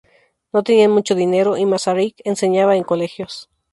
[0.51, 3.51] No tenían mucho dinero y Masaryk enseñaba en colegios.